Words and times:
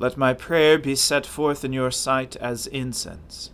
Let 0.00 0.16
my 0.16 0.32
prayer 0.32 0.78
be 0.78 0.94
set 0.94 1.26
forth 1.26 1.64
in 1.64 1.72
your 1.72 1.90
sight 1.90 2.36
as 2.36 2.68
incense, 2.68 3.50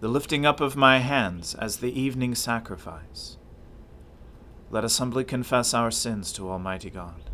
the 0.00 0.08
lifting 0.08 0.44
up 0.44 0.60
of 0.60 0.74
my 0.74 0.98
hands 0.98 1.54
as 1.54 1.76
the 1.76 2.00
evening 2.00 2.34
sacrifice. 2.34 3.36
Let 4.72 4.82
us 4.82 4.98
humbly 4.98 5.22
confess 5.22 5.72
our 5.72 5.92
sins 5.92 6.32
to 6.32 6.50
Almighty 6.50 6.90
God. 6.90 7.30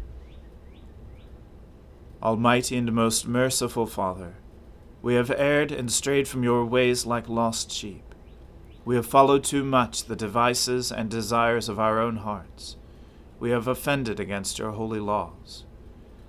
Almighty 2.23 2.77
and 2.77 2.93
most 2.93 3.27
merciful 3.27 3.87
Father, 3.87 4.35
we 5.01 5.15
have 5.15 5.31
erred 5.31 5.73
and 5.73 5.91
strayed 5.91 6.29
from 6.29 6.43
your 6.43 6.67
ways 6.67 7.07
like 7.07 7.31
lost 7.31 7.73
sheep. 7.73 8.15
We 8.85 8.97
have 8.97 9.07
followed 9.07 9.43
too 9.43 9.65
much 9.65 10.05
the 10.05 10.17
devices 10.17 10.93
and 10.93 11.09
desires 11.09 11.71
of 11.71 11.81
our 11.81 11.99
own 11.99 12.17
hearts. 12.17 12.77
We 13.41 13.51
have 13.53 13.67
offended 13.67 14.21
against 14.21 14.59
your 14.59 14.73
holy 14.73 15.01
laws. 15.01 15.65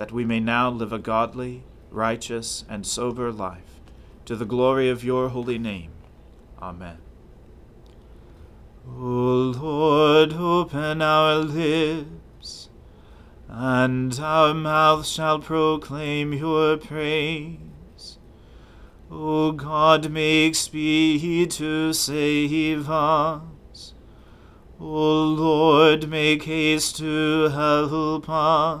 that 0.00 0.12
we 0.12 0.24
may 0.24 0.40
now 0.40 0.70
live 0.70 0.94
a 0.94 0.98
godly, 0.98 1.62
righteous, 1.90 2.64
and 2.70 2.86
sober 2.86 3.30
life, 3.30 3.82
to 4.24 4.34
the 4.34 4.46
glory 4.46 4.88
of 4.88 5.04
your 5.04 5.28
holy 5.28 5.58
name. 5.58 5.90
Amen. 6.58 6.96
O 8.88 9.52
Lord, 9.60 10.32
open 10.32 11.02
our 11.02 11.34
lips, 11.34 12.70
and 13.46 14.18
our 14.18 14.54
mouth 14.54 15.06
shall 15.06 15.38
proclaim 15.38 16.32
your 16.32 16.78
praise. 16.78 18.16
O 19.10 19.52
God, 19.52 20.10
make 20.10 20.54
speed 20.54 21.50
to 21.50 21.92
save 21.92 22.88
us. 22.88 23.92
O 24.80 25.24
Lord, 25.24 26.08
make 26.08 26.44
haste 26.44 26.96
to 26.96 27.50
help 27.50 28.30
us. 28.30 28.80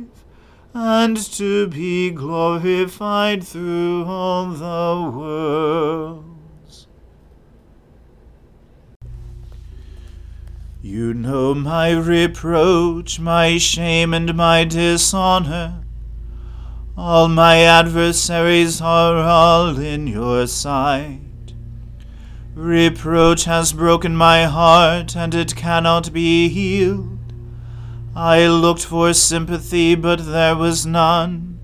and 0.83 1.15
to 1.15 1.67
be 1.67 2.09
glorified 2.09 3.43
through 3.43 4.03
all 4.05 4.47
the 4.47 5.11
worlds. 5.15 6.87
You 10.81 11.13
know 11.13 11.53
my 11.53 11.91
reproach, 11.91 13.19
my 13.19 13.59
shame, 13.59 14.11
and 14.15 14.33
my 14.33 14.63
dishonor. 14.63 15.83
All 16.97 17.27
my 17.27 17.59
adversaries 17.59 18.81
are 18.81 19.17
all 19.17 19.77
in 19.77 20.07
your 20.07 20.47
sight. 20.47 21.53
Reproach 22.55 23.43
has 23.43 23.71
broken 23.71 24.15
my 24.15 24.45
heart, 24.45 25.15
and 25.15 25.35
it 25.35 25.55
cannot 25.55 26.11
be 26.11 26.49
healed. 26.49 27.20
I 28.15 28.45
looked 28.47 28.83
for 28.83 29.13
sympathy, 29.13 29.95
but 29.95 30.25
there 30.25 30.55
was 30.55 30.85
none, 30.85 31.59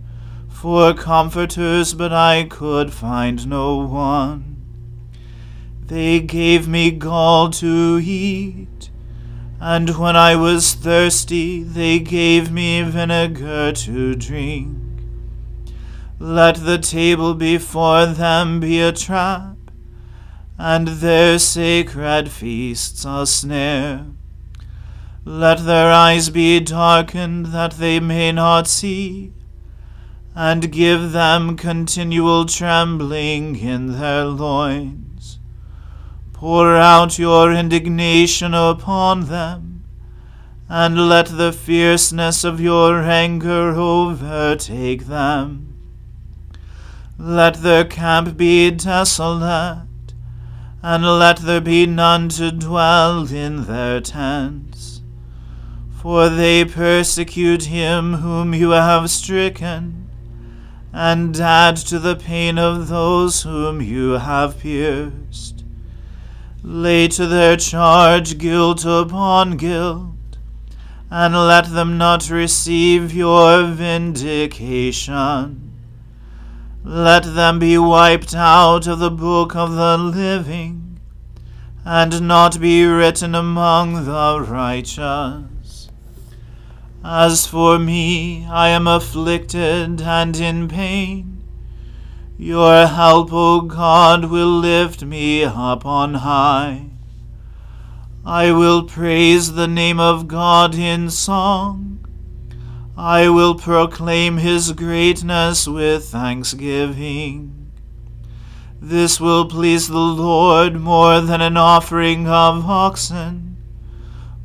for 0.47 0.93
comforters, 0.93 1.93
but 1.93 2.13
I 2.13 2.45
could 2.45 2.93
find 2.93 3.47
no 3.47 3.77
one. 3.77 4.55
They 5.85 6.21
gave 6.21 6.65
me 6.65 6.91
gall 6.91 7.49
to 7.51 7.99
eat, 8.01 8.89
and 9.59 9.97
when 9.97 10.15
I 10.15 10.37
was 10.37 10.73
thirsty, 10.73 11.63
they 11.63 11.99
gave 11.99 12.49
me 12.49 12.81
vinegar 12.81 13.73
to 13.73 14.15
drink. 14.15 14.77
Let 16.17 16.55
the 16.55 16.77
table 16.77 17.33
before 17.33 18.05
them 18.05 18.61
be 18.61 18.79
a 18.79 18.93
trap, 18.93 19.57
and 20.57 20.87
their 20.87 21.39
sacred 21.39 22.31
feasts 22.31 23.03
a 23.05 23.25
snare. 23.25 24.05
Let 25.29 25.65
their 25.65 25.91
eyes 25.91 26.29
be 26.29 26.61
darkened 26.61 27.47
that 27.47 27.73
they 27.73 27.99
may 27.99 28.31
not 28.31 28.65
see, 28.65 29.33
and 30.33 30.71
give 30.71 31.11
them 31.11 31.57
continual 31.57 32.45
trembling 32.45 33.57
in 33.57 33.99
their 33.99 34.23
loins. 34.23 35.39
Pour 36.31 36.77
out 36.77 37.19
your 37.19 37.51
indignation 37.51 38.53
upon 38.53 39.25
them, 39.25 39.83
and 40.69 41.09
let 41.09 41.25
the 41.25 41.51
fierceness 41.51 42.45
of 42.45 42.61
your 42.61 43.03
anger 43.03 43.75
overtake 43.75 45.07
them. 45.07 45.75
Let 47.19 47.55
their 47.55 47.83
camp 47.83 48.37
be 48.37 48.71
desolate, 48.71 50.13
and 50.81 51.03
let 51.03 51.39
there 51.39 51.59
be 51.59 51.85
none 51.85 52.29
to 52.29 52.49
dwell 52.49 53.27
in 53.29 53.65
their 53.65 53.99
tents. 53.99 54.96
For 56.01 56.29
they 56.29 56.63
persecute 56.63 57.63
him 57.65 58.13
whom 58.13 58.53
you 58.53 58.69
have 58.69 59.09
stricken, 59.09 60.07
and 60.93 61.35
add 61.39 61.75
to 61.77 61.97
the 61.97 62.15
pain 62.15 62.59
of 62.59 62.87
those 62.87 63.41
whom 63.41 63.81
you 63.81 64.11
have 64.11 64.59
pierced. 64.59 65.63
Lay 66.61 67.07
to 67.07 67.25
their 67.25 67.57
charge 67.57 68.37
guilt 68.37 68.85
upon 68.85 69.57
guilt, 69.57 70.37
and 71.09 71.33
let 71.35 71.71
them 71.73 71.97
not 71.97 72.29
receive 72.29 73.11
your 73.11 73.63
vindication. 73.65 75.01
Let 76.83 77.23
them 77.33 77.57
be 77.57 77.77
wiped 77.79 78.35
out 78.35 78.85
of 78.85 78.99
the 78.99 79.09
book 79.09 79.55
of 79.55 79.73
the 79.73 79.97
living, 79.97 80.99
and 81.83 82.21
not 82.27 82.61
be 82.61 82.85
written 82.85 83.33
among 83.33 84.05
the 84.05 84.39
righteous. 84.47 85.56
As 87.09 87.47
for 87.47 87.79
me, 87.79 88.45
I 88.47 88.67
am 88.67 88.85
afflicted 88.85 90.01
and 90.01 90.35
in 90.35 90.67
pain. 90.67 91.41
Your 92.37 92.85
help, 92.85 93.31
O 93.31 93.61
God, 93.61 94.25
will 94.25 94.59
lift 94.59 95.05
me 95.05 95.45
up 95.45 95.85
on 95.85 96.15
high. 96.15 96.89
I 98.25 98.51
will 98.51 98.83
praise 98.83 99.53
the 99.53 99.69
name 99.69 100.01
of 100.01 100.27
God 100.27 100.75
in 100.75 101.09
song. 101.09 102.05
I 102.97 103.29
will 103.29 103.55
proclaim 103.55 104.35
his 104.35 104.73
greatness 104.73 105.65
with 105.65 106.09
thanksgiving. 106.09 107.71
This 108.81 109.17
will 109.17 109.45
please 109.45 109.87
the 109.87 109.97
Lord 109.97 110.75
more 110.75 111.21
than 111.21 111.39
an 111.39 111.55
offering 111.55 112.27
of 112.27 112.65
oxen, 112.65 113.46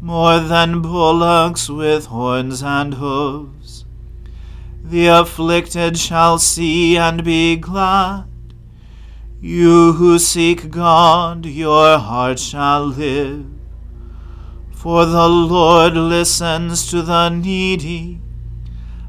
more 0.02 0.40
than 0.40 0.82
bullocks 0.82 1.68
with 1.68 2.06
horns 2.06 2.60
and 2.60 2.94
hoofs. 2.94 3.84
The 4.82 5.06
afflicted 5.06 5.96
shall 5.96 6.40
see 6.40 6.98
and 6.98 7.22
be 7.22 7.54
glad. 7.54 8.24
You 9.40 9.92
who 9.92 10.18
seek 10.18 10.70
God, 10.70 11.46
your 11.46 11.98
heart 11.98 12.40
shall 12.40 12.86
live. 12.86 13.46
For 14.72 15.06
the 15.06 15.28
Lord 15.28 15.94
listens 15.94 16.90
to 16.90 17.02
the 17.02 17.28
needy, 17.28 18.20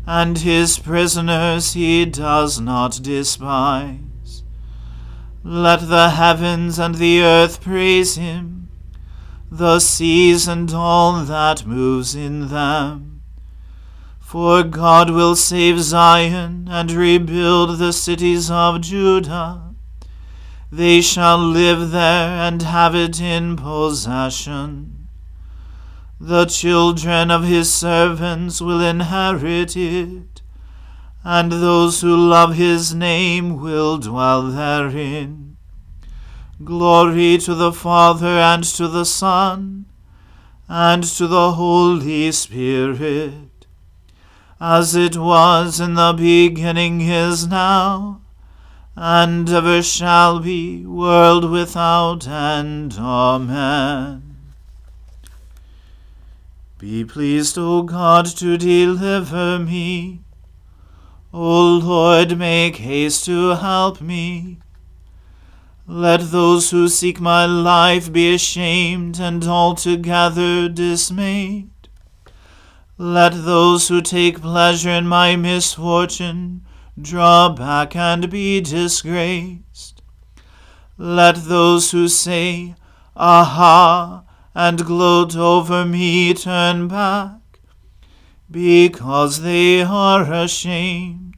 and 0.06 0.38
his 0.38 0.78
prisoners 0.78 1.74
he 1.74 2.06
does 2.06 2.60
not 2.60 3.00
despise. 3.01 4.44
Let 5.44 5.90
the 5.90 6.12
heavens 6.12 6.78
and 6.78 6.95
the 6.95 7.24
earth 7.24 7.62
praise 7.62 8.16
him, 8.16 8.69
the 9.57 9.79
seas 9.79 10.47
and 10.47 10.73
all 10.73 11.23
that 11.25 11.63
moves 11.63 12.15
in 12.15 12.47
them. 12.47 13.21
For 14.19 14.63
God 14.63 15.11
will 15.11 15.35
save 15.35 15.79
Zion 15.79 16.67
and 16.71 16.91
rebuild 16.91 17.77
the 17.77 17.94
cities 17.94 18.50
of 18.50 18.81
Judah. 18.81 19.75
They 20.71 21.01
shall 21.01 21.38
live 21.38 21.91
there 21.91 22.29
and 22.29 22.63
have 22.63 22.95
it 22.95 23.21
in 23.21 23.55
possession. 23.55 25.07
The 26.19 26.45
children 26.45 27.29
of 27.29 27.44
his 27.44 27.71
servants 27.71 28.59
will 28.59 28.81
inherit 28.81 29.77
it, 29.77 30.41
and 31.23 31.51
those 31.51 32.01
who 32.01 32.15
love 32.15 32.56
his 32.56 32.95
name 32.95 33.61
will 33.61 33.99
dwell 33.99 34.47
therein. 34.47 35.52
Glory 36.63 37.38
to 37.39 37.56
the 37.56 37.74
Father 37.74 38.38
and 38.39 38.63
to 38.63 38.88
the 38.88 39.06
Son 39.06 39.86
and 40.68 41.04
to 41.04 41.27
the 41.27 41.51
Holy 41.54 42.31
Spirit 42.31 43.54
as 44.65 44.95
it 44.95 45.18
was 45.18 45.81
in 45.81 45.95
the 45.95 46.13
beginning 46.13 47.01
is 47.01 47.45
now, 47.48 48.21
and 48.95 49.50
ever 49.50 49.83
shall 49.83 50.39
be, 50.39 50.86
world 50.86 51.51
without 51.51 52.25
end. 52.25 52.95
Amen. 52.98 54.38
Be 56.77 57.04
pleased, 57.04 57.57
O 57.57 57.81
God, 57.81 58.25
to 58.38 58.57
deliver 58.57 59.59
me. 59.59 60.21
O 61.33 61.80
Lord, 61.83 62.38
make 62.38 62.77
haste 62.77 63.25
to 63.25 63.56
help 63.56 64.00
me. 64.00 64.59
Let 65.85 66.31
those 66.31 66.71
who 66.71 66.88
seek 66.88 67.19
my 67.19 67.45
life 67.45 68.12
be 68.12 68.33
ashamed 68.33 69.19
and 69.19 69.44
altogether 69.44 70.69
dismayed. 70.69 71.69
Let 72.97 73.44
those 73.44 73.89
who 73.89 74.01
take 74.01 74.41
pleasure 74.41 74.91
in 74.91 75.07
my 75.07 75.35
misfortune 75.35 76.63
draw 77.01 77.50
back 77.50 77.97
and 77.97 78.30
be 78.30 78.62
disgraced. 78.62 80.01
Let 80.97 81.35
those 81.35 81.91
who 81.91 82.07
say, 82.07 82.75
Aha, 83.18 84.24
and 84.56 84.85
gloat 84.85 85.35
over 85.35 85.83
me 85.83 86.33
turn 86.33 86.88
back, 86.88 87.59
because 88.50 89.41
they 89.41 89.81
are 89.81 90.31
ashamed. 90.31 91.32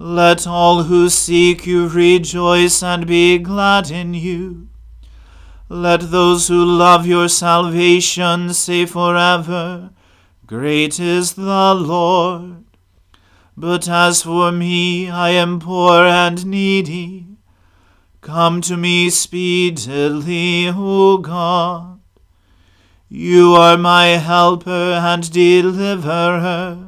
Let 0.00 0.46
all 0.46 0.84
who 0.84 1.08
seek 1.08 1.66
you 1.66 1.88
rejoice 1.88 2.84
and 2.84 3.04
be 3.04 3.38
glad 3.38 3.90
in 3.90 4.14
you. 4.14 4.68
Let 5.68 6.12
those 6.12 6.46
who 6.46 6.64
love 6.64 7.04
your 7.04 7.28
salvation 7.28 8.54
say 8.54 8.86
forever, 8.86 9.90
Great 10.46 11.00
is 11.00 11.34
the 11.34 11.74
Lord. 11.74 12.64
But 13.56 13.88
as 13.88 14.22
for 14.22 14.52
me, 14.52 15.10
I 15.10 15.30
am 15.30 15.58
poor 15.58 16.04
and 16.04 16.46
needy. 16.46 17.26
Come 18.20 18.60
to 18.62 18.76
me 18.76 19.10
speedily, 19.10 20.68
O 20.68 21.18
God. 21.18 21.98
You 23.08 23.54
are 23.54 23.76
my 23.76 24.06
helper 24.16 24.70
and 24.70 25.28
deliverer. 25.30 26.87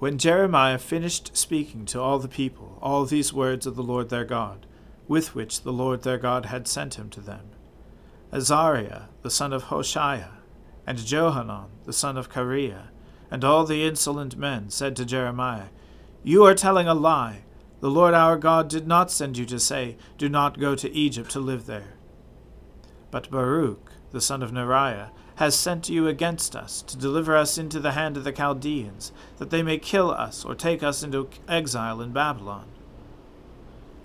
When 0.00 0.16
Jeremiah 0.16 0.78
finished 0.78 1.36
speaking 1.36 1.84
to 1.84 2.00
all 2.00 2.18
the 2.18 2.26
people 2.26 2.78
all 2.80 3.04
these 3.04 3.34
words 3.34 3.66
of 3.66 3.76
the 3.76 3.82
Lord 3.82 4.08
their 4.08 4.24
God, 4.24 4.64
with 5.06 5.34
which 5.34 5.60
the 5.60 5.74
Lord 5.74 6.04
their 6.04 6.16
God 6.16 6.46
had 6.46 6.66
sent 6.66 6.94
him 6.94 7.10
to 7.10 7.20
them, 7.20 7.50
Azariah 8.32 9.08
the 9.20 9.28
son 9.28 9.52
of 9.52 9.64
Hoshaiah, 9.64 10.38
and 10.86 10.96
Johanan 10.96 11.66
the 11.84 11.92
son 11.92 12.16
of 12.16 12.30
Kareah, 12.30 12.88
and 13.30 13.44
all 13.44 13.66
the 13.66 13.84
insolent 13.84 14.38
men 14.38 14.70
said 14.70 14.96
to 14.96 15.04
Jeremiah, 15.04 15.68
You 16.24 16.44
are 16.44 16.54
telling 16.54 16.88
a 16.88 16.94
lie. 16.94 17.44
The 17.80 17.90
Lord 17.90 18.14
our 18.14 18.38
God 18.38 18.70
did 18.70 18.86
not 18.86 19.10
send 19.10 19.36
you 19.36 19.44
to 19.44 19.60
say, 19.60 19.98
Do 20.16 20.30
not 20.30 20.58
go 20.58 20.74
to 20.76 20.90
Egypt 20.90 21.30
to 21.32 21.40
live 21.40 21.66
there. 21.66 21.92
But 23.10 23.30
Baruch, 23.30 23.92
the 24.12 24.22
son 24.22 24.42
of 24.42 24.50
Neriah, 24.50 25.10
has 25.40 25.58
sent 25.58 25.88
you 25.88 26.06
against 26.06 26.54
us, 26.54 26.82
to 26.82 26.98
deliver 26.98 27.34
us 27.34 27.56
into 27.56 27.80
the 27.80 27.92
hand 27.92 28.14
of 28.18 28.24
the 28.24 28.30
Chaldeans, 28.30 29.10
that 29.38 29.48
they 29.48 29.62
may 29.62 29.78
kill 29.78 30.10
us 30.10 30.44
or 30.44 30.54
take 30.54 30.82
us 30.82 31.02
into 31.02 31.30
exile 31.48 32.02
in 32.02 32.12
Babylon. 32.12 32.66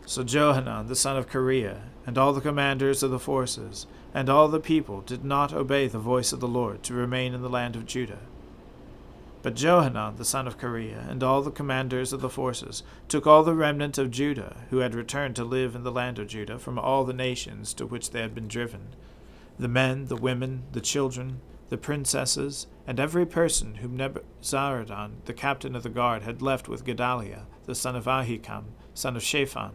So 0.05 0.23
Johanan 0.23 0.87
the 0.87 0.95
son 0.95 1.17
of 1.17 1.29
Kareah, 1.29 1.81
and 2.07 2.17
all 2.17 2.31
the 2.31 2.39
commanders 2.39 3.03
of 3.03 3.11
the 3.11 3.19
forces, 3.19 3.85
and 4.13 4.29
all 4.29 4.47
the 4.47 4.61
people 4.61 5.01
did 5.01 5.25
not 5.25 5.51
obey 5.51 5.89
the 5.89 5.99
voice 5.99 6.31
of 6.31 6.39
the 6.39 6.47
Lord 6.47 6.83
to 6.83 6.93
remain 6.93 7.33
in 7.33 7.41
the 7.41 7.49
land 7.49 7.75
of 7.75 7.85
Judah. 7.85 8.21
But 9.41 9.55
Johanan 9.55 10.15
the 10.15 10.23
son 10.23 10.47
of 10.47 10.57
Kareah 10.57 11.09
and 11.11 11.21
all 11.21 11.41
the 11.41 11.51
commanders 11.51 12.13
of 12.13 12.21
the 12.21 12.29
forces 12.29 12.81
took 13.09 13.27
all 13.27 13.43
the 13.43 13.53
remnant 13.53 13.97
of 13.97 14.09
Judah 14.09 14.55
who 14.69 14.77
had 14.77 14.95
returned 14.95 15.35
to 15.35 15.43
live 15.43 15.75
in 15.75 15.83
the 15.83 15.91
land 15.91 16.17
of 16.17 16.29
Judah 16.29 16.59
from 16.59 16.79
all 16.79 17.03
the 17.03 17.11
nations 17.11 17.73
to 17.73 17.85
which 17.85 18.11
they 18.11 18.21
had 18.21 18.33
been 18.33 18.47
driven, 18.47 18.95
the 19.57 19.67
men, 19.67 20.05
the 20.05 20.15
women, 20.15 20.63
the 20.71 20.81
children, 20.81 21.41
the 21.69 21.77
princesses, 21.77 22.67
and 22.85 22.99
every 22.99 23.25
person 23.25 23.75
whom 23.75 23.97
Nebuzaradan, 23.97 25.23
the 25.25 25.33
captain 25.33 25.75
of 25.75 25.83
the 25.83 25.89
guard, 25.89 26.23
had 26.23 26.41
left 26.41 26.67
with 26.67 26.85
Gedaliah, 26.85 27.47
the 27.65 27.75
son 27.75 27.95
of 27.95 28.05
Ahikam, 28.05 28.65
son 28.93 29.15
of 29.15 29.23
Shaphan, 29.23 29.71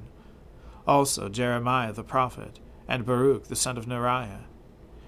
also 0.86 1.28
Jeremiah 1.28 1.92
the 1.92 2.04
prophet, 2.04 2.60
and 2.86 3.04
Baruch 3.04 3.44
the 3.44 3.56
son 3.56 3.76
of 3.76 3.86
Neriah. 3.86 4.44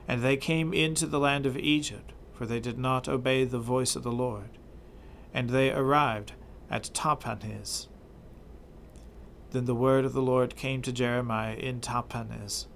And 0.08 0.22
they 0.22 0.36
came 0.36 0.72
into 0.72 1.06
the 1.06 1.20
land 1.20 1.46
of 1.46 1.56
Egypt, 1.56 2.12
for 2.32 2.46
they 2.46 2.60
did 2.60 2.78
not 2.78 3.08
obey 3.08 3.44
the 3.44 3.58
voice 3.58 3.94
of 3.94 4.02
the 4.02 4.12
Lord. 4.12 4.58
And 5.32 5.50
they 5.50 5.72
arrived 5.72 6.32
at 6.70 6.90
Tahpanhes. 6.92 7.86
Then 9.50 9.66
the 9.66 9.74
word 9.74 10.04
of 10.04 10.12
the 10.12 10.22
Lord 10.22 10.56
came 10.56 10.82
to 10.82 10.92
Jeremiah 10.92 11.54
in 11.54 11.80
Tahpanhes. 11.80 12.66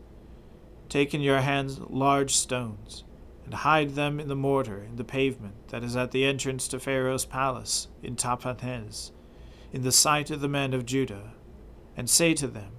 Take 0.88 1.14
in 1.14 1.20
your 1.20 1.40
hands 1.40 1.80
large 1.80 2.34
stones, 2.34 3.04
and 3.44 3.54
hide 3.54 3.94
them 3.94 4.20
in 4.20 4.28
the 4.28 4.36
mortar 4.36 4.82
in 4.82 4.96
the 4.96 5.04
pavement 5.04 5.68
that 5.68 5.82
is 5.82 5.96
at 5.96 6.12
the 6.12 6.24
entrance 6.24 6.68
to 6.68 6.80
Pharaoh's 6.80 7.24
palace 7.24 7.88
in 8.02 8.16
Tahpanhes, 8.16 9.10
in 9.72 9.82
the 9.82 9.92
sight 9.92 10.30
of 10.30 10.40
the 10.40 10.48
men 10.48 10.72
of 10.74 10.86
Judah, 10.86 11.32
and 11.96 12.08
say 12.08 12.34
to 12.34 12.46
them, 12.46 12.72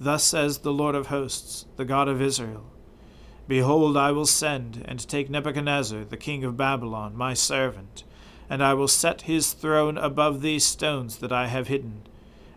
Thus 0.00 0.24
says 0.24 0.58
the 0.58 0.72
Lord 0.72 0.94
of 0.94 1.06
hosts, 1.06 1.66
the 1.76 1.84
God 1.84 2.08
of 2.08 2.20
Israel 2.20 2.66
Behold, 3.48 3.96
I 3.96 4.12
will 4.12 4.26
send 4.26 4.84
and 4.86 5.06
take 5.06 5.28
Nebuchadnezzar, 5.28 6.04
the 6.04 6.16
king 6.16 6.44
of 6.44 6.56
Babylon, 6.56 7.16
my 7.16 7.34
servant, 7.34 8.04
and 8.48 8.62
I 8.62 8.74
will 8.74 8.88
set 8.88 9.22
his 9.22 9.52
throne 9.52 9.98
above 9.98 10.40
these 10.40 10.64
stones 10.64 11.18
that 11.18 11.32
I 11.32 11.48
have 11.48 11.68
hidden, 11.68 12.02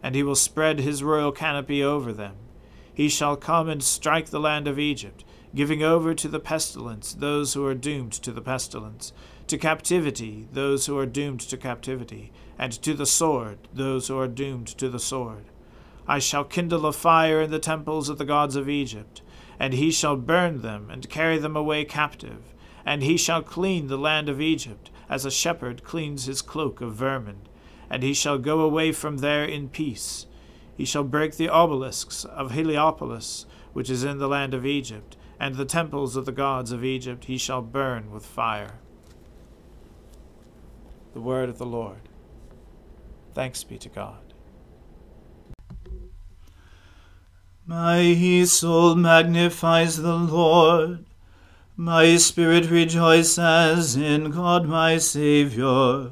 and 0.04 0.16
he 0.16 0.24
will 0.24 0.36
spread 0.36 0.80
his 0.80 1.04
royal 1.04 1.32
canopy 1.32 1.84
over 1.84 2.14
them. 2.14 2.36
He 2.96 3.10
shall 3.10 3.36
come 3.36 3.68
and 3.68 3.84
strike 3.84 4.30
the 4.30 4.40
land 4.40 4.70
of 4.70 4.80
Egypt, 4.80 5.26
giving 5.54 5.84
over 5.84 6.14
to 6.14 6.30
the 6.30 6.40
pestilence 6.40 7.14
those 7.14 7.54
who 7.54 7.66
are 7.66 7.76
doomed 7.76 8.14
to 8.14 8.32
the 8.32 8.42
pestilence, 8.42 9.12
to 9.48 9.58
captivity 9.58 10.48
those 10.52 10.86
who 10.86 10.98
are 10.98 11.06
doomed 11.06 11.42
to 11.42 11.58
captivity, 11.58 12.32
and 12.58 12.72
to 12.72 12.94
the 12.94 13.06
sword 13.06 13.58
those 13.74 14.08
who 14.08 14.18
are 14.18 14.30
doomed 14.30 14.68
to 14.68 14.88
the 14.88 15.00
sword. 15.00 15.44
I 16.08 16.20
shall 16.20 16.46
kindle 16.46 16.86
a 16.86 16.94
fire 16.94 17.42
in 17.42 17.52
the 17.52 17.60
temples 17.60 18.08
of 18.08 18.18
the 18.18 18.26
gods 18.26 18.56
of 18.56 18.70
Egypt, 18.70 19.22
and 19.60 19.74
he 19.74 19.92
shall 19.92 20.16
burn 20.16 20.62
them 20.62 20.90
and 20.90 21.10
carry 21.10 21.38
them 21.38 21.58
away 21.58 21.84
captive, 21.84 22.54
and 22.86 23.04
he 23.04 23.18
shall 23.18 23.42
clean 23.42 23.88
the 23.88 23.98
land 23.98 24.30
of 24.30 24.40
Egypt, 24.40 24.90
as 25.10 25.26
a 25.26 25.32
shepherd 25.32 25.84
cleans 25.84 26.26
his 26.26 26.42
cloak 26.42 26.80
of 26.80 26.94
vermin, 26.94 27.42
and 27.90 28.04
he 28.04 28.14
shall 28.14 28.38
go 28.38 28.62
away 28.62 28.94
from 28.94 29.18
there 29.18 29.44
in 29.44 29.68
peace. 29.68 30.28
He 30.76 30.86
shall 30.86 31.04
break 31.04 31.36
the 31.36 31.50
obelisks 31.50 32.26
of 32.26 32.52
Heliopolis, 32.52 33.46
which 33.74 33.90
is 33.90 34.04
in 34.04 34.18
the 34.18 34.28
land 34.28 34.54
of 34.54 34.66
Egypt, 34.66 35.16
and 35.40 35.56
the 35.56 35.66
temples 35.66 36.16
of 36.16 36.26
the 36.26 36.32
gods 36.32 36.72
of 36.72 36.84
Egypt 36.84 37.26
he 37.26 37.38
shall 37.38 37.62
burn 37.62 38.12
with 38.12 38.26
fire. 38.26 38.80
The 41.14 41.22
word 41.22 41.50
of 41.50 41.58
the 41.58 41.66
Lord. 41.66 42.10
Thanks 43.34 43.64
be 43.64 43.78
to 43.78 43.90
God. 43.90 44.34
My 47.66 48.44
soul 48.46 48.96
magnifies 48.96 49.98
the 49.98 50.16
Lord. 50.16 51.06
My 51.76 52.16
spirit 52.18 52.70
rejoices 52.70 53.96
in 53.96 54.30
God 54.32 54.68
my 54.68 54.98
Saviour. 54.98 56.12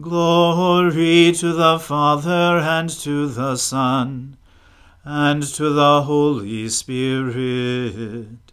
Glory 0.00 1.32
to 1.32 1.52
the 1.52 1.78
Father 1.78 2.58
and 2.58 2.90
to 2.90 3.26
the 3.28 3.56
Son 3.56 4.36
and 5.04 5.42
to 5.42 5.70
the 5.70 6.02
Holy 6.02 6.68
Spirit 6.68 8.44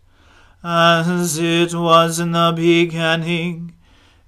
as 0.63 1.37
it 1.39 1.73
was 1.73 2.19
in 2.19 2.31
the 2.33 2.53
beginning, 2.55 3.73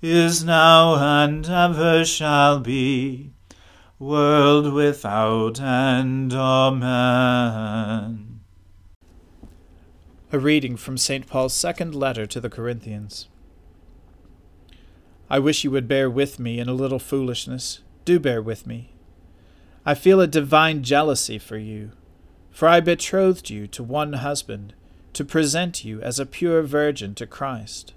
is 0.02 0.44
now, 0.44 0.96
and 0.96 1.48
ever 1.48 2.04
shall 2.04 2.60
be, 2.60 3.32
world 4.00 4.74
without 4.74 5.60
end. 5.60 6.34
Amen. 6.34 7.60
A 10.32 10.40
reading 10.40 10.76
from 10.76 10.98
St. 10.98 11.28
Paul's 11.28 11.54
second 11.54 11.94
letter 11.94 12.26
to 12.26 12.42
the 12.42 12.50
Corinthians. 12.50 13.28
I 15.34 15.40
wish 15.40 15.64
you 15.64 15.72
would 15.72 15.88
bear 15.88 16.12
with 16.12 16.38
me 16.38 16.60
in 16.60 16.70
a 16.70 16.76
little 16.76 17.00
foolishness. 17.00 17.80
Do 18.06 18.20
bear 18.20 18.40
with 18.40 18.68
me. 18.68 18.92
I 19.84 19.96
feel 19.96 20.22
a 20.22 20.28
divine 20.28 20.84
jealousy 20.84 21.40
for 21.40 21.58
you, 21.58 21.90
for 22.52 22.68
I 22.68 22.80
betrothed 22.80 23.50
you 23.50 23.66
to 23.66 23.82
one 23.82 24.14
husband 24.14 24.76
to 25.14 25.26
present 25.26 25.84
you 25.84 26.00
as 26.02 26.20
a 26.20 26.28
pure 26.28 26.62
virgin 26.62 27.16
to 27.16 27.26
Christ. 27.26 27.96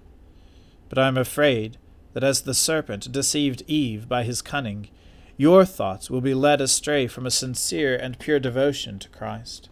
But 0.88 0.96
I 0.96 1.08
am 1.08 1.18
afraid 1.18 1.76
that 2.14 2.24
as 2.24 2.40
the 2.40 2.54
serpent 2.54 3.12
deceived 3.12 3.62
Eve 3.66 4.08
by 4.08 4.22
his 4.22 4.40
cunning, 4.40 4.88
your 5.36 5.66
thoughts 5.66 6.08
will 6.08 6.22
be 6.22 6.32
led 6.32 6.62
astray 6.62 7.06
from 7.06 7.26
a 7.26 7.30
sincere 7.30 7.96
and 7.96 8.18
pure 8.18 8.40
devotion 8.40 8.98
to 9.00 9.10
Christ. 9.10 9.68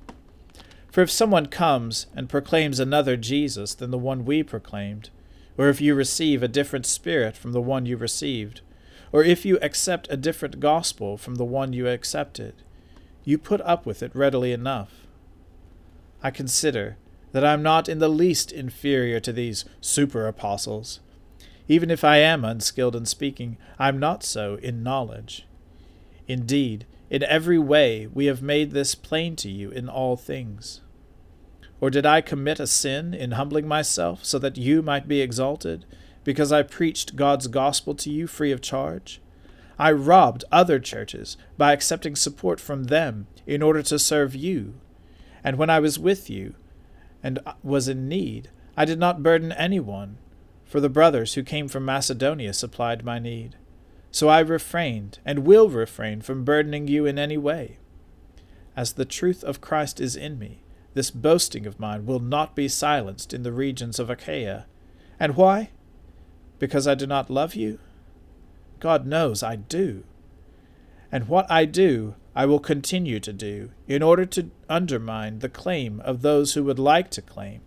For 0.93 1.01
if 1.01 1.11
someone 1.11 1.47
comes 1.47 2.09
and 2.15 2.29
proclaims 2.29 2.79
another 2.79 3.17
Jesus 3.17 3.73
than 3.73 3.91
the 3.91 3.97
one 3.97 4.27
we 4.27 4.43
proclaimed, 4.43 5.09
or 5.57 5.69
if 5.69 5.81
you 5.81 5.95
receive 5.95 6.43
a 6.43 6.49
different 6.49 6.87
spirit 6.87 7.37
from 7.37 7.53
the 7.53 7.61
one 7.61 7.87
you 7.87 7.97
received, 7.97 8.61
or 9.13 9.23
if 9.23 9.45
you 9.45 9.59
accept 9.63 10.09
a 10.11 10.17
different 10.17 10.59
gospel 10.61 11.17
from 11.17 11.37
the 11.37 11.45
one 11.45 11.73
you 11.73 11.87
accepted, 11.87 12.55
you 13.25 13.39
put 13.39 13.61
up 13.61 13.87
with 13.87 14.03
it 14.03 14.15
readily 14.15 14.53
enough. 14.53 15.07
I 16.23 16.31
consider 16.31 16.97
that 17.33 17.45
I 17.45 17.53
am 17.53 17.63
not 17.63 17.89
in 17.89 17.99
the 17.99 18.09
least 18.09 18.53
inferior 18.53 19.21
to 19.21 19.33
these 19.33 19.65
super 19.81 20.27
apostles. 20.27 21.01
Even 21.69 21.91
if 21.91 22.05
I 22.05 22.19
am 22.19 22.45
unskilled 22.45 22.97
in 22.97 23.07
speaking, 23.07 23.57
I 23.79 23.89
am 23.89 23.99
not 23.99 24.23
so 24.23 24.57
in 24.57 24.83
knowledge. 24.83 25.47
Indeed, 26.29 26.87
in 27.11 27.23
every 27.23 27.59
way 27.59 28.07
we 28.07 28.27
have 28.27 28.43
made 28.43 28.71
this 28.71 28.95
plain 28.95 29.37
to 29.37 29.51
you 29.51 29.71
in 29.71 29.89
all 29.89 30.17
things. 30.17 30.81
Or 31.85 31.91
did 31.91 32.07
I 32.07 32.23
commit 32.23 32.61
a 32.61 32.67
sin 32.67 33.13
in 33.13 33.33
humbling 33.33 33.69
myself 33.69 34.25
so 34.25 34.39
that 34.39 34.57
you 34.57 34.81
might 34.81 35.07
be 35.07 35.21
exalted, 35.21 35.85
because 36.25 36.51
I 36.51 36.63
preached 36.63 37.15
God's 37.15 37.47
gospel 37.47 37.95
to 37.97 38.11
you 38.11 38.27
free 38.27 38.53
of 38.53 38.63
charge? 38.63 39.21
I 39.79 39.93
robbed 39.93 40.47
other 40.51 40.79
churches 40.79 41.37
by 41.59 41.75
accepting 41.75 42.17
support 42.17 42.59
from 42.59 42.85
them 42.85 43.27
in 43.47 43.61
order 43.61 43.83
to 43.83 43.99
serve 43.99 44.35
you. 44.35 44.81
And 45.45 45.59
when 45.59 45.69
I 45.69 45.79
was 45.79 45.99
with 45.99 46.31
you, 46.31 46.55
and 47.23 47.39
was 47.63 47.87
in 47.87 48.09
need, 48.09 48.49
I 48.79 48.87
did 48.87 48.99
not 48.99 49.23
burden 49.23 49.53
anyone, 49.53 50.17
for 50.65 50.81
the 50.81 50.89
brothers 50.89 51.35
who 51.35 51.43
came 51.43 51.69
from 51.69 51.85
Macedonia 51.85 52.55
supplied 52.55 53.05
my 53.05 53.19
need. 53.19 53.57
So 54.11 54.31
I 54.31 54.41
refrained, 54.41 55.19
and 55.23 55.41
will 55.41 55.69
refrain 55.69 56.23
from 56.23 56.45
burdening 56.45 56.89
you 56.89 57.05
in 57.05 57.19
any 57.19 57.37
way. 57.37 57.77
As 58.75 58.95
the 58.95 59.05
truth 59.05 59.45
of 59.45 59.61
Christ 59.61 60.01
is 60.01 60.17
in 60.17 60.39
me, 60.39 60.63
this 60.95 61.11
boasting 61.11 61.67
of 61.67 61.79
mine 61.79 62.07
will 62.07 62.21
not 62.21 62.57
be 62.57 62.69
silenced 62.69 63.35
in 63.35 63.43
the 63.43 63.53
regions 63.53 63.99
of 63.99 64.09
Achaia. 64.09 64.67
And 65.21 65.37
why? 65.37 65.71
Because 66.59 66.87
I 66.87 66.95
do 66.95 67.07
not 67.07 67.31
love 67.31 67.55
you? 67.55 67.79
God 68.81 69.07
knows 69.07 69.43
I 69.43 69.57
do. 69.57 70.05
And 71.11 71.29
what 71.29 71.51
I 71.51 71.65
do, 71.65 72.15
I 72.35 72.47
will 72.47 72.59
continue 72.59 73.21
to 73.21 73.33
do, 73.33 73.71
in 73.87 74.03
order 74.03 74.25
to 74.27 74.51
undermine 74.69 75.41
the 75.41 75.49
claim 75.49 76.01
of 76.01 76.23
those 76.23 76.55
who 76.55 76.65
would 76.65 76.79
like 76.79 77.11
to 77.13 77.23
claim 77.23 77.61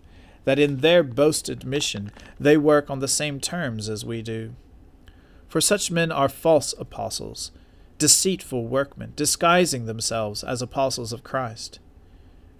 that 0.44 0.58
in 0.58 0.78
their 0.78 1.02
boasted 1.02 1.64
mission 1.64 2.10
they 2.40 2.56
work 2.56 2.88
on 2.88 3.00
the 3.00 3.08
same 3.08 3.40
terms 3.40 3.88
as 3.88 4.04
we 4.04 4.22
do. 4.22 4.54
For 5.46 5.60
such 5.60 5.90
men 5.90 6.10
are 6.12 6.28
false 6.28 6.74
apostles, 6.78 7.50
deceitful 7.98 8.66
workmen, 8.66 9.12
disguising 9.16 9.86
themselves 9.86 10.44
as 10.44 10.62
apostles 10.62 11.12
of 11.12 11.24
Christ. 11.24 11.80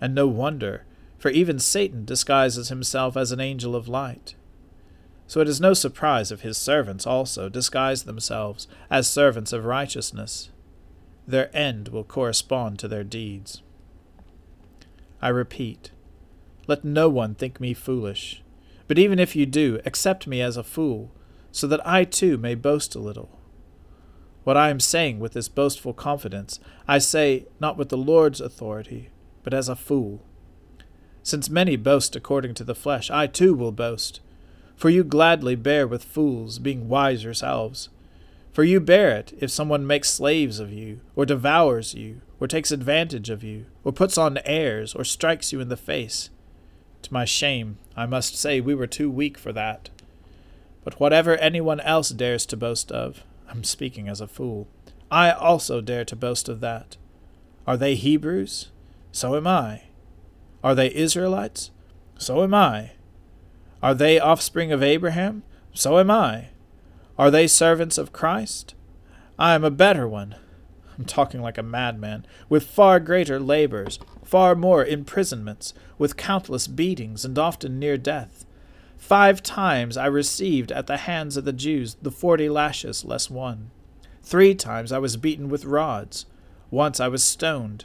And 0.00 0.14
no 0.14 0.26
wonder, 0.26 0.85
for 1.19 1.31
even 1.31 1.59
Satan 1.59 2.05
disguises 2.05 2.69
himself 2.69 3.17
as 3.17 3.33
an 3.33 3.40
angel 3.40 3.75
of 3.75 3.88
light. 3.88 4.35
So 5.26 5.40
it 5.40 5.49
is 5.49 5.61
no 5.61 5.75
surprise 5.75 6.33
if 6.33 6.40
his 6.40 6.57
servants 6.57 7.07
also 7.07 7.49
disguise 7.49 8.05
themselves 8.05 8.67
as 8.90 9.09
servants 9.09 9.52
of 9.52 9.64
righteousness 9.64 10.50
their 11.28 11.55
end 11.55 11.88
will 11.88 12.05
correspond 12.05 12.78
to 12.78 12.88
their 12.88 13.05
deeds. 13.05 13.62
I 15.21 15.28
repeat, 15.28 15.90
let 16.67 16.85
no 16.85 17.09
one 17.09 17.35
think 17.35 17.61
me 17.61 17.75
foolish, 17.75 18.43
But 18.87 18.99
even 18.99 19.19
if 19.19 19.37
you 19.37 19.45
do, 19.45 19.81
accept 19.85 20.26
me 20.26 20.40
as 20.40 20.57
a 20.57 20.62
fool, 20.64 21.12
so 21.52 21.67
that 21.67 21.87
I 21.87 22.05
too 22.05 22.38
may 22.38 22.55
boast 22.55 22.95
a 22.95 22.99
little. 22.99 23.38
What 24.45 24.57
I 24.57 24.71
am 24.71 24.81
saying 24.81 25.19
with 25.21 25.35
this 25.35 25.49
boastful 25.49 25.93
confidence, 25.93 26.59
I 26.87 26.97
say 26.97 27.45
not 27.61 27.76
with 27.76 27.90
the 27.90 27.99
Lord's 27.99 28.40
authority, 28.40 29.11
but 29.49 29.57
as 29.57 29.71
a 29.71 29.75
fool. 29.75 30.21
Since 31.23 31.49
many 31.49 31.75
boast 31.75 32.14
according 32.14 32.52
to 32.57 32.64
the 32.64 32.75
flesh, 32.75 33.11
I 33.11 33.26
too 33.26 33.55
will 33.55 33.73
boast. 33.73 34.21
For 34.76 34.90
you 34.90 35.02
gladly 35.02 35.55
bear 35.55 35.88
with 35.88 36.05
fools, 36.05 36.59
being 36.59 36.87
wise 36.90 37.25
yourselves. 37.25 37.88
For 38.52 38.62
you 38.62 38.78
bear 38.78 39.09
it 39.17 39.33
if 39.40 39.50
someone 39.50 39.87
makes 39.87 40.11
slaves 40.11 40.61
of 40.61 40.71
you, 40.71 41.00
or 41.17 41.25
devours 41.25 41.95
you, 41.95 42.21
or 42.38 42.47
takes 42.47 42.71
advantage 42.71 43.31
of 43.31 43.43
you, 43.43 43.64
or 43.85 43.90
puts 43.90 44.19
on 44.19 44.38
airs, 44.45 44.95
or 44.95 45.02
strikes 45.02 45.50
you 45.50 45.61
in 45.61 45.71
the 45.71 45.78
face. 45.78 46.28
To 47.00 47.14
my 47.14 47.25
shame, 47.25 47.78
I 47.97 48.05
must 48.05 48.37
say 48.37 48.61
we 48.61 48.75
were 48.75 48.87
too 48.87 49.11
weak 49.11 49.38
for 49.38 49.55
that. 49.55 49.88
But 50.85 51.00
whatever 51.00 51.38
anyone 51.38 51.81
else 51.81 52.11
dares 52.11 52.45
to 52.45 52.57
boast 52.59 52.93
of, 52.93 53.25
I'm 53.49 53.64
speaking 53.64 54.11
as 54.11 54.21
a 54.21 54.28
fool, 54.28 54.69
I 55.11 55.31
also 55.31 55.81
dare 55.81 56.05
to 56.05 56.17
boast 56.17 56.50
of 56.50 56.61
that. 56.61 56.99
Are 57.67 57.78
they 57.78 57.95
Hebrews? 57.95 58.73
So 59.19 59.35
am 59.35 59.49
I. 59.49 59.83
Are 60.63 60.77
they 60.77 60.95
Israelites? 60.95 61.73
So 62.19 62.45
am 62.45 62.55
I. 62.55 62.93
Are 63.83 63.93
they 63.93 64.21
offspring 64.21 64.71
of 64.71 64.81
Abraham? 64.81 65.43
So 65.75 65.99
am 65.99 66.09
I. 66.09 66.51
Are 67.19 67.29
they 67.29 67.49
servants 67.49 67.99
of 67.99 68.13
Christ? 68.13 68.77
I 69.37 69.57
am 69.57 69.65
a 69.65 69.73
better 69.73 70.07
one. 70.07 70.37
I'm 70.97 71.05
talking 71.05 71.43
like 71.43 71.59
a 71.59 71.65
madman, 71.65 72.27
with 72.49 72.69
far 72.69 73.01
greater 73.01 73.41
labors, 73.41 73.99
far 74.25 74.55
more 74.55 74.85
imprisonments, 74.85 75.75
with 75.99 76.17
countless 76.17 76.69
beatings, 76.69 77.25
and 77.25 77.37
often 77.41 77.81
near 77.81 77.97
death. 77.97 78.47
Five 78.97 79.43
times 79.43 79.97
I 79.97 80.07
received 80.07 80.71
at 80.71 80.87
the 80.87 80.97
hands 80.97 81.37
of 81.37 81.45
the 81.45 81.53
Jews 81.53 81.97
the 82.01 82.13
forty 82.13 82.49
lashes 82.49 83.05
less 83.05 83.29
one. 83.29 83.73
Three 84.23 84.55
times 84.55 84.93
I 84.93 84.99
was 84.99 85.17
beaten 85.17 85.49
with 85.49 85.65
rods. 85.65 86.27
Once 86.71 87.01
I 87.01 87.09
was 87.09 87.25
stoned. 87.25 87.85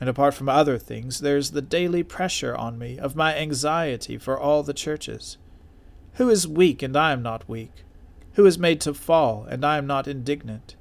and 0.00 0.08
apart 0.08 0.34
from 0.34 0.48
other 0.48 0.78
things, 0.78 1.20
there's 1.20 1.50
the 1.50 1.62
daily 1.62 2.02
pressure 2.02 2.54
on 2.54 2.78
me 2.78 2.98
of 2.98 3.16
my 3.16 3.36
anxiety 3.36 4.16
for 4.16 4.38
all 4.38 4.62
the 4.62 4.72
churches. 4.72 5.38
Who 6.14 6.28
is 6.28 6.46
weak 6.46 6.82
and 6.82 6.96
I 6.96 7.12
am 7.12 7.22
not 7.22 7.48
weak? 7.48 7.84
Who 8.34 8.46
is 8.46 8.58
made 8.58 8.80
to 8.82 8.94
fall 8.94 9.44
and 9.50 9.64
I 9.64 9.78
am 9.78 9.86
not 9.86 10.06
indignant? 10.06 10.76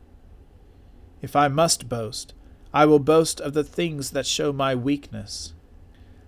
If 1.22 1.36
I 1.36 1.48
must 1.48 1.90
boast, 1.90 2.34
I 2.74 2.86
will 2.86 3.00
boast 3.00 3.42
of 3.42 3.54
the 3.54 3.64
things 3.64 4.12
that 4.12 4.28
show 4.28 4.54
my 4.54 4.76
weakness. 4.76 5.54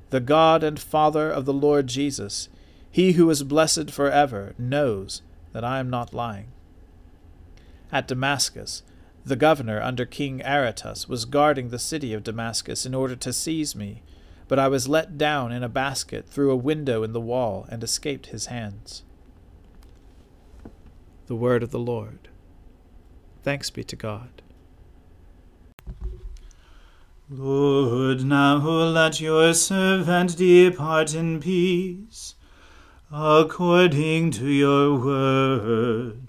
The 0.10 0.20
God 0.20 0.64
and 0.64 0.80
Father 0.80 1.30
of 1.30 1.46
the 1.46 1.54
Lord 1.54 1.86
Jesus, 1.86 2.50
he 2.90 3.12
who 3.12 3.30
is 3.30 3.44
blessed 3.44 3.92
for 3.92 4.10
ever, 4.10 4.56
knows 4.58 5.22
that 5.54 5.64
I 5.64 5.80
am 5.80 5.92
not 5.92 6.14
lying. 6.14 6.48
At 7.92 8.08
Damascus, 8.08 8.82
the 9.26 9.36
governor 9.36 9.82
under 9.82 10.06
King 10.06 10.42
Aretas 10.44 11.08
was 11.08 11.26
guarding 11.26 11.70
the 11.70 11.80
city 11.80 12.14
of 12.14 12.24
Damascus 12.24 12.86
in 12.86 12.96
order 12.96 13.16
to 13.16 13.34
seize 13.34 13.76
me, 13.76 14.02
but 14.48 14.60
I 14.60 14.68
was 14.68 14.88
let 14.88 15.18
down 15.18 15.52
in 15.52 15.64
a 15.64 15.70
basket 15.70 16.28
through 16.28 16.52
a 16.52 16.56
window 16.56 17.04
in 17.04 17.14
the 17.14 17.20
wall 17.20 17.68
and 17.70 17.84
escaped 17.84 18.28
his 18.28 18.48
hands. 18.48 19.04
The 21.28 21.36
Word 21.36 21.62
of 21.62 21.72
the 21.72 21.80
Lord. 21.80 22.30
Thanks 23.44 23.70
be 23.70 23.84
to 23.84 23.96
God. 23.96 24.42
Lord, 27.30 28.26
now 28.26 28.58
let 28.58 29.22
your 29.22 29.54
servant 29.54 30.36
depart 30.36 31.14
in 31.14 31.40
peace, 31.40 32.34
according 33.12 34.32
to 34.32 34.48
your 34.48 35.00
word. 35.00 36.29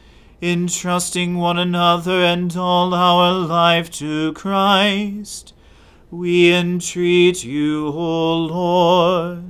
entrusting 0.41 1.37
one 1.37 1.59
another 1.59 2.23
and 2.23 2.57
all 2.57 2.95
our 2.95 3.31
life 3.31 3.91
to 3.91 4.33
Christ. 4.33 5.53
We 6.09 6.51
entreat 6.51 7.43
you, 7.43 7.87
O 7.89 8.37
Lord. 8.37 9.43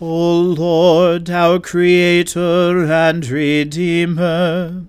O 0.00 0.40
Lord, 0.40 1.28
our 1.28 1.58
Creator 1.58 2.84
and 2.84 3.26
Redeemer, 3.26 4.84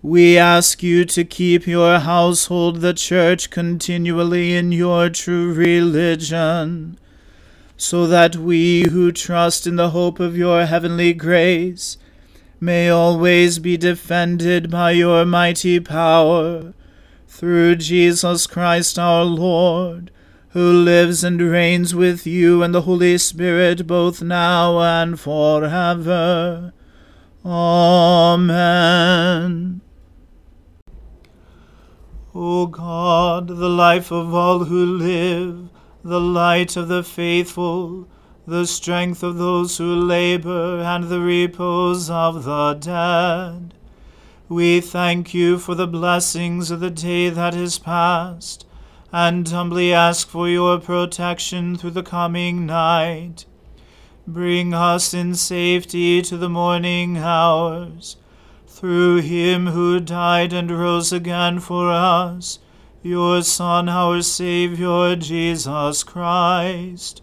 we 0.00 0.38
ask 0.38 0.82
you 0.82 1.04
to 1.04 1.24
keep 1.24 1.66
your 1.66 1.98
household, 1.98 2.80
the 2.80 2.94
Church, 2.94 3.50
continually 3.50 4.54
in 4.54 4.72
your 4.72 5.10
true 5.10 5.52
religion, 5.52 6.98
so 7.76 8.06
that 8.06 8.36
we 8.36 8.88
who 8.88 9.12
trust 9.12 9.66
in 9.66 9.76
the 9.76 9.90
hope 9.90 10.18
of 10.18 10.38
your 10.38 10.64
heavenly 10.64 11.12
grace 11.12 11.98
may 12.60 12.88
always 12.88 13.58
be 13.58 13.76
defended 13.76 14.70
by 14.70 14.92
your 14.92 15.24
mighty 15.24 15.80
power, 15.80 16.74
through 17.28 17.76
Jesus 17.76 18.46
Christ 18.46 18.98
our 18.98 19.24
Lord 19.24 20.10
who 20.54 20.72
lives 20.72 21.22
and 21.24 21.40
reigns 21.42 21.94
with 21.96 22.26
you 22.28 22.62
and 22.62 22.72
the 22.72 22.82
Holy 22.82 23.18
Spirit 23.18 23.88
both 23.88 24.22
now 24.22 24.78
and 24.78 25.18
forever. 25.18 26.72
Amen. 27.44 28.60
O 32.32 32.66
God, 32.68 33.48
the 33.48 33.68
life 33.68 34.12
of 34.12 34.32
all 34.32 34.66
who 34.66 34.86
live, 34.86 35.70
the 36.04 36.20
light 36.20 36.76
of 36.76 36.86
the 36.86 37.02
faithful, 37.02 38.08
the 38.46 38.66
strength 38.66 39.22
of 39.22 39.38
those 39.38 39.78
who 39.78 39.94
labor, 39.94 40.80
and 40.80 41.04
the 41.04 41.20
repose 41.20 42.10
of 42.10 42.44
the 42.44 42.74
dead. 42.74 43.74
We 44.48 44.80
thank 44.80 45.32
you 45.32 45.58
for 45.58 45.74
the 45.74 45.86
blessings 45.86 46.70
of 46.70 46.80
the 46.80 46.90
day 46.90 47.30
that 47.30 47.54
is 47.54 47.78
past 47.78 48.66
and 49.10 49.48
humbly 49.48 49.92
ask 49.92 50.28
for 50.28 50.48
your 50.48 50.78
protection 50.80 51.76
through 51.76 51.92
the 51.92 52.02
coming 52.02 52.66
night. 52.66 53.46
Bring 54.26 54.74
us 54.74 55.14
in 55.14 55.34
safety 55.34 56.20
to 56.22 56.36
the 56.36 56.48
morning 56.48 57.18
hours. 57.18 58.16
Through 58.66 59.22
him 59.22 59.68
who 59.68 60.00
died 60.00 60.52
and 60.52 60.70
rose 60.70 61.12
again 61.12 61.60
for 61.60 61.90
us, 61.90 62.58
your 63.02 63.42
Son, 63.42 63.88
our 63.88 64.20
Saviour, 64.20 65.14
Jesus 65.14 66.02
Christ. 66.02 67.22